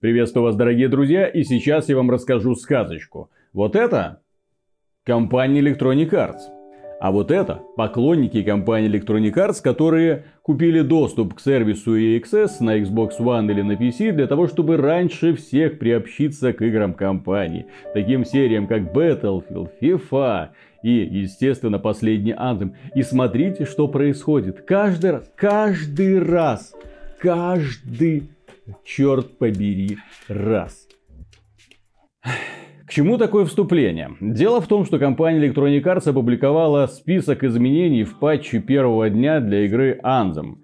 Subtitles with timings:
[0.00, 3.28] Приветствую вас, дорогие друзья, и сейчас я вам расскажу сказочку.
[3.52, 4.22] Вот это
[5.04, 6.40] компания Electronic Arts.
[7.02, 13.18] А вот это поклонники компании Electronic Arts, которые купили доступ к сервису EXS на Xbox
[13.20, 17.66] One или на PC для того, чтобы раньше всех приобщиться к играм компании.
[17.92, 20.48] Таким сериям, как Battlefield, FIFA
[20.82, 22.72] и, естественно, последний Anthem.
[22.94, 24.62] И смотрите, что происходит.
[24.62, 26.74] Каждый раз, каждый раз,
[27.18, 28.30] каждый,
[28.84, 29.98] черт побери,
[30.28, 30.88] раз.
[32.22, 34.10] К чему такое вступление?
[34.20, 39.64] Дело в том, что компания Electronic Arts опубликовала список изменений в патче первого дня для
[39.64, 40.56] игры Anthem.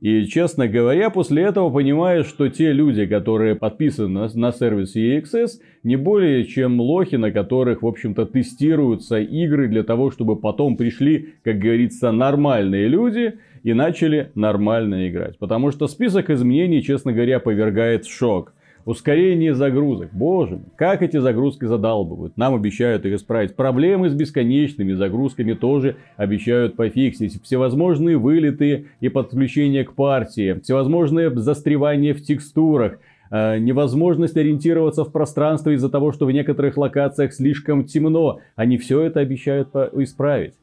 [0.00, 5.96] И, честно говоря, после этого понимаю, что те люди, которые подписаны на, сервисе EXS, не
[5.96, 11.58] более чем лохи, на которых, в общем-то, тестируются игры для того, чтобы потом пришли, как
[11.58, 15.38] говорится, нормальные люди и начали нормально играть.
[15.38, 18.52] Потому что список изменений, честно говоря, повергает в шок.
[18.86, 20.08] Ускорение загрузок.
[20.12, 22.36] Боже мой, как эти загрузки задалбывают.
[22.38, 23.54] Нам обещают их исправить.
[23.54, 27.42] Проблемы с бесконечными загрузками тоже обещают пофиксить.
[27.42, 30.58] Всевозможные вылеты и подключения к партии.
[30.62, 32.98] Всевозможные застревания в текстурах
[33.30, 38.40] э, невозможность ориентироваться в пространстве из-за того, что в некоторых локациях слишком темно.
[38.56, 40.54] Они все это обещают исправить.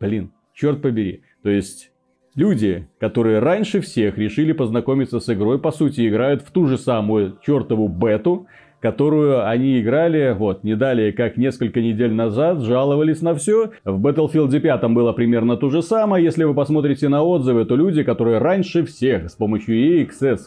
[0.00, 1.22] Блин, черт побери.
[1.42, 1.92] То есть
[2.34, 7.36] Люди, которые раньше всех решили познакомиться с игрой, по сути, играют в ту же самую
[7.44, 8.46] чертову бету,
[8.80, 13.72] которую они играли, вот, не далее, как несколько недель назад, жаловались на все.
[13.84, 16.22] В Battlefield 5 было примерно то же самое.
[16.22, 20.38] Если вы посмотрите на отзывы, то люди, которые раньше всех с помощью EXS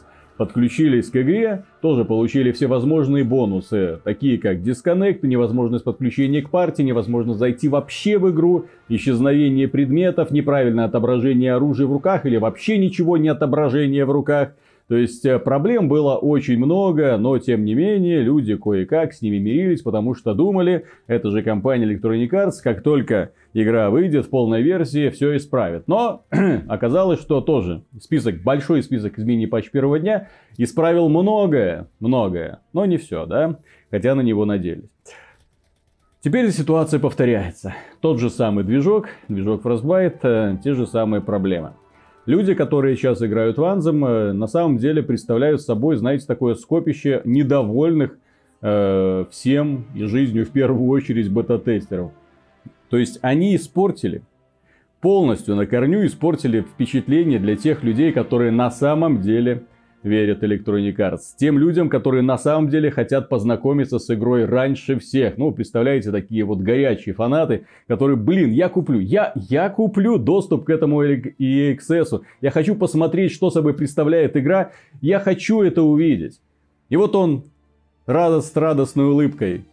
[0.42, 7.38] подключились к игре, тоже получили всевозможные бонусы, такие как дисконнект, невозможность подключения к партии, невозможность
[7.38, 13.30] зайти вообще в игру, исчезновение предметов, неправильное отображение оружия в руках или вообще ничего не
[13.30, 14.54] отображение в руках–
[14.88, 19.38] то есть э, проблем было очень много, но тем не менее люди кое-как с ними
[19.38, 24.62] мирились, потому что думали, это же компания Electronic Arts, как только игра выйдет в полной
[24.62, 25.88] версии, все исправит.
[25.88, 26.26] Но
[26.68, 32.98] оказалось, что тоже список, большой список изменений патч первого дня исправил многое, многое, но не
[32.98, 34.90] все, да, хотя на него надеялись.
[36.24, 37.74] Теперь ситуация повторяется.
[38.00, 41.74] Тот же самый движок, движок Frostbite, э, те же самые проблемы.
[42.26, 47.22] Люди, которые сейчас играют в Anthem, э, на самом деле представляют собой, знаете, такое скопище
[47.26, 48.18] недовольных
[48.62, 52.12] э, всем и жизнью в первую очередь бета-тестеров.
[52.90, 54.22] То есть они испортили,
[55.00, 59.64] полностью на корню испортили впечатление для тех людей, которые на самом деле
[60.04, 61.20] верят Electronic Arts.
[61.38, 65.38] Тем людям, которые на самом деле хотят познакомиться с игрой раньше всех.
[65.38, 70.70] Ну, представляете, такие вот горячие фанаты, которые, блин, я куплю, я, я куплю доступ к
[70.70, 72.22] этому EXS.
[72.42, 74.72] Я хочу посмотреть, что собой представляет игра.
[75.02, 76.40] Я хочу это увидеть.
[76.90, 77.44] И вот он
[78.06, 79.66] радост, радостной улыбкой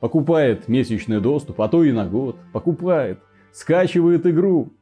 [0.00, 2.36] покупает месячный доступ, а то и на год.
[2.52, 3.20] Покупает,
[3.52, 4.72] скачивает игру.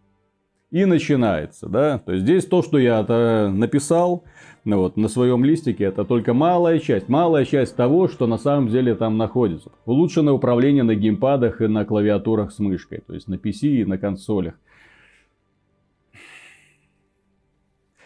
[0.75, 1.99] И начинается, да.
[2.01, 3.05] То есть здесь то, что я
[3.49, 4.25] написал,
[4.65, 8.67] ну вот, на своем листике это только малая часть, малая часть того, что на самом
[8.67, 9.71] деле там находится.
[9.85, 13.99] Улучшенное управление на геймпадах и на клавиатурах с мышкой, то есть на PC и на
[13.99, 14.55] консолях.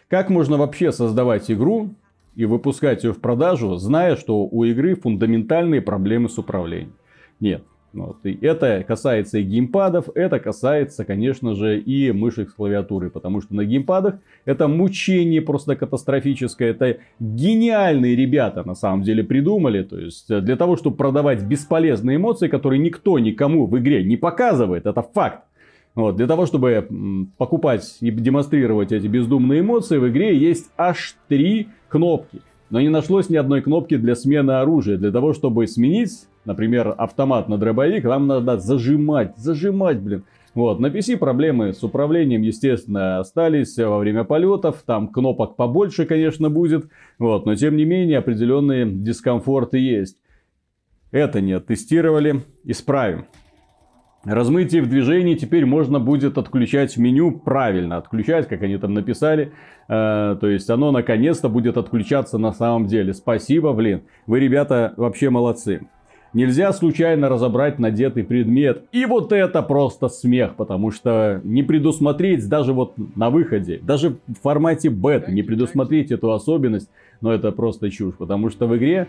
[0.08, 1.94] Как можно вообще создавать игру
[2.34, 6.92] и выпускать ее в продажу, зная, что у игры фундаментальные проблемы с управлением?
[7.40, 8.18] Нет, вот.
[8.24, 13.54] И это касается и геймпадов, это касается, конечно же, и мышек с клавиатурой, потому что
[13.54, 20.28] на геймпадах это мучение просто катастрофическое, это гениальные ребята на самом деле придумали, то есть
[20.28, 25.44] для того, чтобы продавать бесполезные эмоции, которые никто никому в игре не показывает, это факт.
[25.94, 26.86] Вот, для того, чтобы
[27.38, 32.40] покупать и демонстрировать эти бездумные эмоции, в игре есть аж три кнопки.
[32.70, 34.96] Но не нашлось ни одной кнопки для смены оружия.
[34.96, 40.24] Для того, чтобы сменить например, автомат на дробовик, вам надо зажимать, зажимать, блин.
[40.54, 44.82] Вот, на PC проблемы с управлением, естественно, остались во время полетов.
[44.84, 46.88] Там кнопок побольше, конечно, будет.
[47.18, 50.16] Вот, но тем не менее, определенные дискомфорты есть.
[51.12, 53.26] Это не тестировали, исправим.
[54.24, 57.98] Размытие в движении теперь можно будет отключать меню правильно.
[57.98, 59.52] Отключать, как они там написали.
[59.88, 63.14] Э, то есть оно наконец-то будет отключаться на самом деле.
[63.14, 64.02] Спасибо, блин.
[64.26, 65.86] Вы, ребята, вообще молодцы.
[66.34, 68.84] Нельзя случайно разобрать надетый предмет.
[68.92, 74.34] И вот это просто смех, потому что не предусмотреть даже вот на выходе, даже в
[74.42, 76.90] формате бета, не предусмотреть эту особенность,
[77.20, 79.08] но это просто чушь, потому что в игре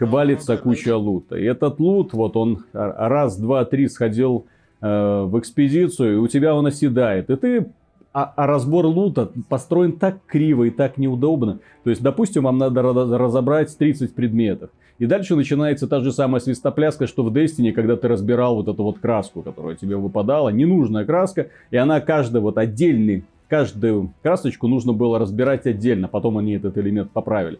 [0.00, 1.36] валится куча лута.
[1.36, 4.46] И этот лут, вот он раз, два, три сходил
[4.80, 7.30] э, в экспедицию, и у тебя он оседает.
[7.30, 7.66] И ты
[8.14, 11.58] а, а разбор лута построен так криво и так неудобно.
[11.82, 14.70] То есть, допустим, вам надо разобрать 30 предметов.
[15.00, 18.84] И дальше начинается та же самая свистопляска, что в Destiny, когда ты разбирал вот эту
[18.84, 24.92] вот краску, которая тебе выпадала, ненужная краска, и она каждый вот отдельный, каждую красочку нужно
[24.92, 27.58] было разбирать отдельно, потом они этот элемент поправили.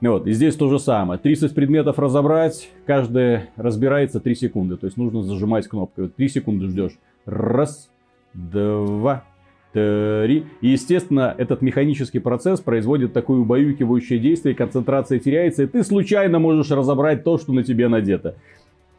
[0.00, 1.18] Вот, и здесь то же самое.
[1.18, 4.76] 30 предметов разобрать, каждый разбирается 3 секунды.
[4.76, 6.04] То есть нужно зажимать кнопкой.
[6.04, 6.96] Вот 3 секунды ждешь.
[7.26, 7.90] Раз,
[8.32, 9.24] два.
[9.74, 16.70] И, естественно, этот механический процесс производит такое убаюкивающее действие, концентрация теряется, и ты случайно можешь
[16.70, 18.34] разобрать то, что на тебе надето.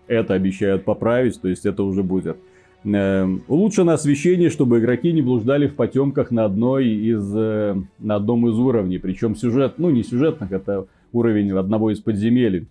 [0.07, 2.37] Это обещают поправить, то есть это уже будет.
[2.83, 8.47] Э, улучшено освещение, чтобы игроки не блуждали в потемках на, одной из, э, на одном
[8.47, 8.99] из уровней.
[8.99, 12.67] Причем сюжет, ну не сюжетных, это уровень одного из подземелий.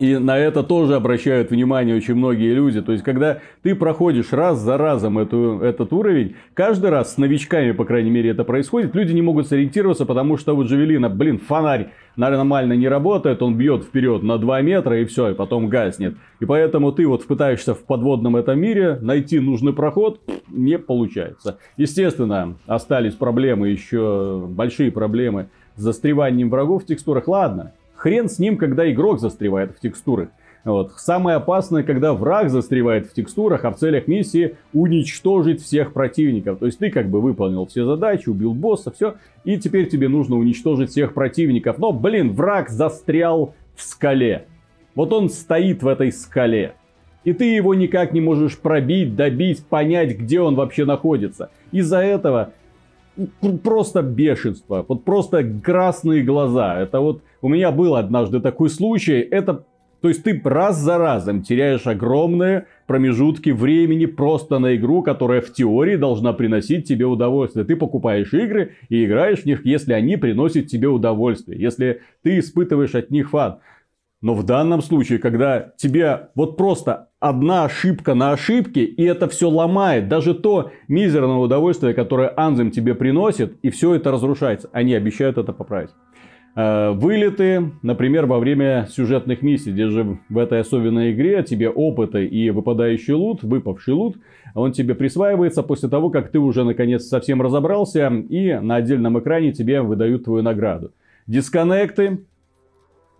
[0.00, 2.82] И на это тоже обращают внимание очень многие люди.
[2.82, 7.72] То есть, когда ты проходишь раз за разом эту, этот уровень, каждый раз с новичками,
[7.72, 11.90] по крайней мере, это происходит, люди не могут сориентироваться, потому что у Джавелина, блин, фонарь
[12.16, 16.16] нормально не работает, он бьет вперед на 2 метра и все, и потом гаснет.
[16.40, 21.58] И поэтому ты вот пытаешься в подводном этом мире найти нужный проход, не получается.
[21.76, 27.26] Естественно, остались проблемы, еще большие проблемы с застреванием врагов в текстурах.
[27.28, 27.72] Ладно,
[28.04, 30.28] Хрен с ним, когда игрок застревает в текстурах.
[30.62, 30.92] Вот.
[30.98, 36.58] Самое опасное, когда враг застревает в текстурах, а в целях миссии уничтожить всех противников.
[36.58, 39.14] То есть ты как бы выполнил все задачи, убил босса, все,
[39.44, 41.78] и теперь тебе нужно уничтожить всех противников.
[41.78, 44.44] Но, блин, враг застрял в скале.
[44.94, 46.74] Вот он стоит в этой скале.
[47.24, 51.48] И ты его никак не можешь пробить, добить, понять, где он вообще находится.
[51.72, 52.52] Из-за этого
[53.62, 56.80] просто бешенство, вот просто красные глаза.
[56.80, 59.20] Это вот у меня был однажды такой случай.
[59.20, 59.64] Это,
[60.00, 65.52] то есть ты раз за разом теряешь огромные промежутки времени просто на игру, которая в
[65.52, 67.64] теории должна приносить тебе удовольствие.
[67.64, 72.94] Ты покупаешь игры и играешь в них, если они приносят тебе удовольствие, если ты испытываешь
[72.94, 73.58] от них фан.
[74.22, 79.48] Но в данном случае, когда тебе вот просто одна ошибка на ошибке, и это все
[79.48, 84.68] ломает, даже то мизерное удовольствие, которое Анзем тебе приносит, и все это разрушается.
[84.72, 85.88] Они обещают это поправить.
[86.54, 92.26] Э, вылеты, например, во время сюжетных миссий, где же в этой особенной игре тебе опыты
[92.26, 94.16] и выпадающий лут, выпавший лут,
[94.54, 99.52] он тебе присваивается после того, как ты уже наконец совсем разобрался, и на отдельном экране
[99.52, 100.92] тебе выдают твою награду.
[101.26, 102.18] Дисконнекты,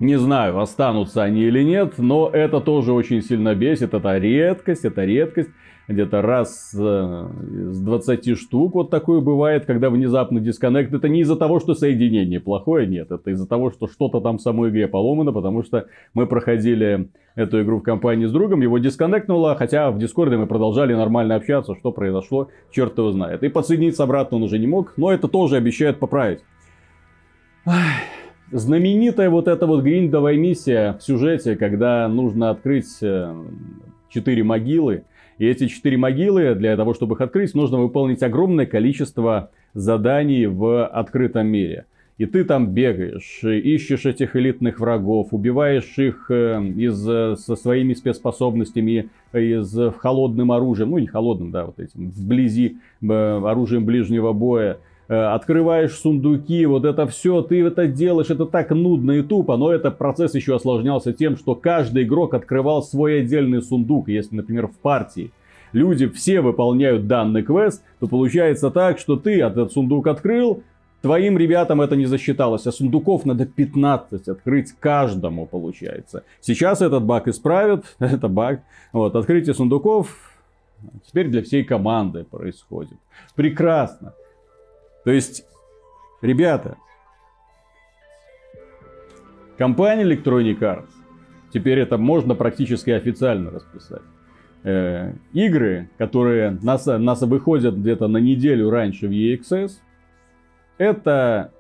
[0.01, 3.95] не знаю, останутся они или нет, но это тоже очень сильно бесит.
[3.95, 5.51] Это редкость, это редкость.
[5.87, 7.29] Где-то раз э,
[7.73, 10.93] с 20 штук вот такое бывает, когда внезапно дисконнект.
[10.93, 13.13] Это не из-за того, что соединение плохое, нет.
[13.13, 17.63] Это из-за того, что что-то там в самой игре поломано, потому что мы проходили эту
[17.63, 21.93] игру в компании с другом, его дисконнектнуло, хотя в Дискорде мы продолжали нормально общаться, что
[21.93, 23.43] произошло, черт его знает.
[23.43, 26.41] И подсоединиться обратно он уже не мог, но это тоже обещают поправить.
[27.67, 28.14] Ах
[28.51, 33.35] знаменитая вот эта вот гриндовая миссия в сюжете, когда нужно открыть э,
[34.09, 35.05] четыре могилы.
[35.39, 40.87] И эти четыре могилы, для того, чтобы их открыть, нужно выполнить огромное количество заданий в
[40.87, 41.87] открытом мире.
[42.17, 47.95] И ты там бегаешь, ищешь этих элитных врагов, убиваешь их э, из, э, со своими
[47.95, 54.79] спецспособностями, из холодным оружием, ну не холодным, да, вот этим, вблизи оружием ближнего боя.
[55.07, 59.71] Э, открываешь сундуки, вот это все, ты это делаешь, это так нудно и тупо, но
[59.71, 64.77] этот процесс еще осложнялся тем, что каждый игрок открывал свой отдельный сундук, если, например, в
[64.79, 65.31] партии
[65.75, 70.63] люди все выполняют данный квест, то получается так, что ты этот сундук открыл,
[71.03, 76.23] твоим ребятам это не засчиталось, а сундуков надо 15 открыть каждому, получается.
[76.41, 78.63] Сейчас этот баг исправят, это баг.
[78.93, 80.33] Вот, открытие сундуков
[81.07, 82.97] теперь для всей команды происходит.
[83.35, 84.15] Прекрасно.
[85.05, 85.45] То есть,
[86.23, 86.79] ребята,
[89.59, 90.91] компания Electronic Arts,
[91.53, 94.03] теперь это можно практически официально расписать.
[94.65, 99.73] Э, игры, которые нас, нас выходят где-то на неделю раньше в EXS,
[100.79, 101.53] это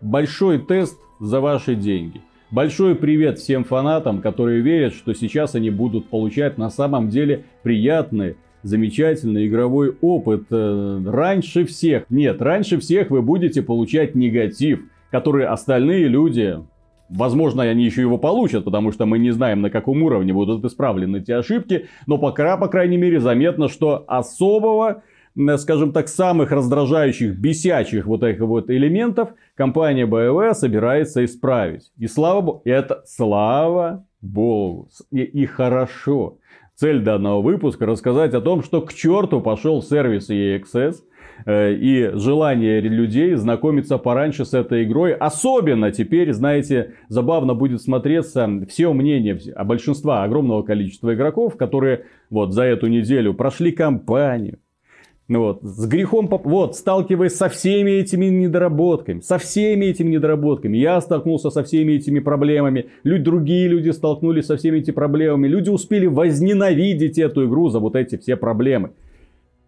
[0.00, 2.22] большой тест за ваши деньги.
[2.52, 8.36] Большой привет всем фанатам, которые верят, что сейчас они будут получать на самом деле приятные
[8.62, 12.04] замечательный игровой опыт э, раньше всех.
[12.10, 16.58] Нет, раньше всех вы будете получать негатив, который остальные люди,
[17.08, 21.18] возможно, они еще его получат, потому что мы не знаем, на каком уровне будут исправлены
[21.18, 25.02] эти ошибки, но пока, по крайней мере, заметно, что особого
[25.58, 31.92] скажем так, самых раздражающих, бесячих вот этих вот элементов компания BioWare собирается исправить.
[31.98, 36.38] И слава богу, это слава богу, и, и хорошо.
[36.80, 40.94] Цель данного выпуска рассказать о том, что к черту пошел сервис EXS,
[41.44, 45.12] э, и желание людей знакомиться пораньше с этой игрой.
[45.12, 52.54] Особенно теперь, знаете, забавно будет смотреться все мнения а большинства, огромного количества игроков, которые вот
[52.54, 54.58] за эту неделю прошли кампанию,
[55.38, 60.76] вот, с грехом, вот, сталкиваясь со всеми этими недоработками, со всеми этими недоработками.
[60.76, 65.46] Я столкнулся со всеми этими проблемами, люди, другие люди столкнулись со всеми этими проблемами.
[65.46, 68.90] Люди успели возненавидеть эту игру за вот эти все проблемы.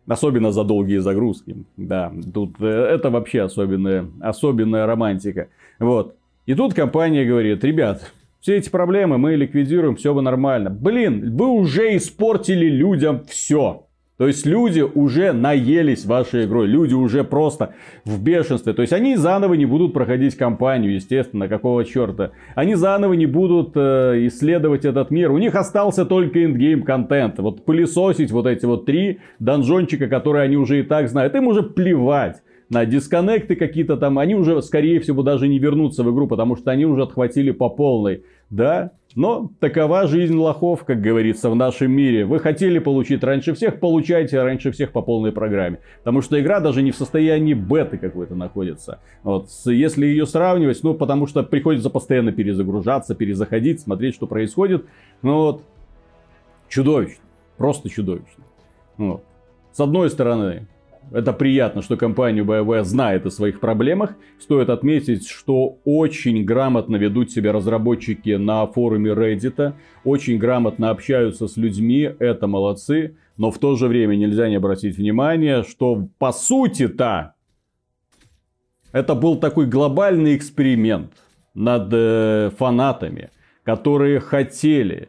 [0.07, 1.57] Особенно за долгие загрузки.
[1.77, 5.49] Да, тут э, это вообще особенная, особенная романтика.
[5.79, 6.17] Вот.
[6.45, 10.71] И тут компания говорит, ребят, все эти проблемы мы ликвидируем, все бы нормально.
[10.71, 13.87] Блин, вы уже испортили людям все.
[14.23, 17.75] То есть люди уже наелись вашей игрой, люди уже просто
[18.05, 18.73] в бешенстве.
[18.73, 22.31] То есть они заново не будут проходить кампанию, естественно, какого черта.
[22.55, 25.33] Они заново не будут э, исследовать этот мир.
[25.33, 27.41] У них остался только ингейм контент.
[27.41, 31.65] Вот пылесосить вот эти вот три донжончика, которые они уже и так знают, им уже
[31.65, 36.55] плевать на дисконнекты какие-то там, они уже, скорее всего, даже не вернутся в игру, потому
[36.55, 38.23] что они уже отхватили по полной.
[38.51, 42.25] Да, но такова жизнь лохов, как говорится, в нашем мире.
[42.25, 45.81] Вы хотели получить раньше всех, получайте раньше всех по полной программе.
[45.99, 49.01] Потому что игра даже не в состоянии беты какой-то находится.
[49.23, 54.87] Вот, если ее сравнивать, ну, потому что приходится постоянно перезагружаться, перезаходить, смотреть, что происходит.
[55.23, 55.63] Ну вот,
[56.69, 57.23] чудовищно.
[57.57, 58.45] Просто чудовищно.
[58.97, 59.25] Вот.
[59.73, 60.67] С одной стороны,
[61.11, 64.15] это приятно, что компания BioWare знает о своих проблемах.
[64.41, 69.75] Стоит отметить, что очень грамотно ведут себя разработчики на форуме Reddit.
[70.05, 72.11] Очень грамотно общаются с людьми.
[72.19, 73.17] Это молодцы.
[73.37, 77.35] Но в то же время нельзя не обратить внимание, что по сути-то
[78.93, 81.13] это был такой глобальный эксперимент
[81.55, 83.31] над э, фанатами,
[83.65, 85.09] которые хотели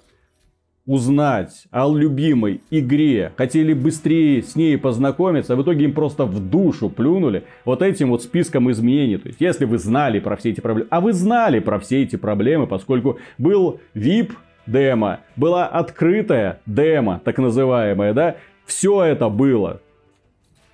[0.85, 6.39] узнать о любимой игре, хотели быстрее с ней познакомиться, а в итоге им просто в
[6.39, 9.17] душу плюнули вот этим вот списком изменений.
[9.17, 12.17] То есть, если вы знали про все эти проблемы, а вы знали про все эти
[12.17, 14.33] проблемы, поскольку был VIP
[14.67, 18.35] демо, была открытая демо, так называемая, да,
[18.65, 19.81] все это было.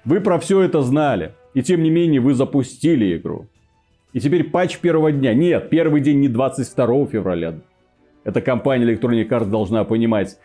[0.05, 1.33] Вы про все это знали.
[1.53, 3.47] И тем не менее вы запустили игру.
[4.13, 5.33] И теперь патч первого дня.
[5.33, 7.55] Нет, первый день не 22 февраля.
[8.29, 10.37] Эта компания Electronic Arts должна понимать.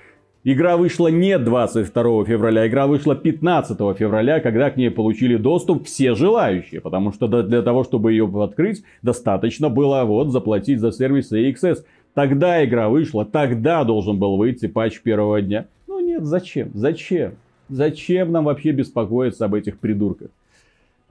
[0.42, 6.14] Игра вышла не 22 февраля, игра вышла 15 февраля, когда к ней получили доступ все
[6.14, 6.80] желающие.
[6.80, 11.84] Потому что для того, чтобы ее открыть, достаточно было вот заплатить за сервис AXS.
[12.14, 15.66] Тогда игра вышла, тогда должен был выйти патч первого дня.
[15.86, 16.70] Ну нет, зачем?
[16.72, 17.34] Зачем?
[17.68, 20.30] Зачем нам вообще беспокоиться об этих придурках?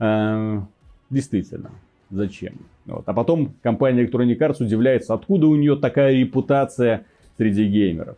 [0.00, 0.60] Э,
[1.08, 1.70] действительно,
[2.14, 2.54] зачем?
[2.86, 3.02] Вот.
[3.06, 7.04] А потом компания Electronic Arts удивляется, откуда у нее такая репутация
[7.36, 8.16] среди геймеров,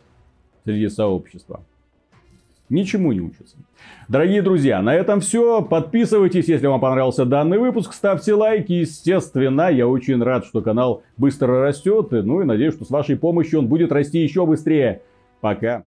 [0.65, 1.61] среди сообщества.
[2.69, 3.55] Ничему не учатся.
[4.09, 5.61] Дорогие друзья, на этом все.
[5.61, 7.93] Подписывайтесь, если вам понравился данный выпуск.
[7.93, 8.73] Ставьте лайки.
[8.73, 12.11] Естественно, я очень рад, что канал быстро растет.
[12.11, 15.01] Ну и надеюсь, что с вашей помощью он будет расти еще быстрее.
[15.39, 15.85] Пока.